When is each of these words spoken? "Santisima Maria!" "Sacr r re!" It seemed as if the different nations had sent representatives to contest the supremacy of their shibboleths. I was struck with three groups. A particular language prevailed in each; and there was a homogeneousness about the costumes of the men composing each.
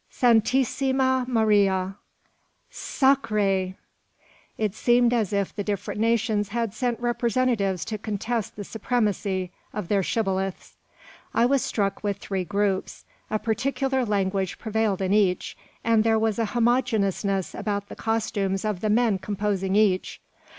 "Santisima 0.09 1.25
Maria!" 1.27 1.95
"Sacr 2.71 3.27
r 3.29 3.35
re!" 3.35 3.75
It 4.57 4.73
seemed 4.73 5.13
as 5.13 5.31
if 5.31 5.55
the 5.55 5.63
different 5.63 6.01
nations 6.01 6.49
had 6.49 6.73
sent 6.73 6.99
representatives 6.99 7.85
to 7.85 7.99
contest 7.99 8.55
the 8.55 8.63
supremacy 8.63 9.51
of 9.73 9.89
their 9.89 10.01
shibboleths. 10.01 10.73
I 11.35 11.45
was 11.45 11.61
struck 11.61 12.03
with 12.03 12.17
three 12.17 12.43
groups. 12.45 13.05
A 13.29 13.37
particular 13.37 14.03
language 14.03 14.57
prevailed 14.57 15.03
in 15.03 15.13
each; 15.13 15.55
and 15.83 16.03
there 16.03 16.17
was 16.17 16.39
a 16.39 16.45
homogeneousness 16.55 17.53
about 17.53 17.87
the 17.87 17.95
costumes 17.95 18.65
of 18.65 18.79
the 18.79 18.89
men 18.89 19.19
composing 19.19 19.75
each. 19.75 20.19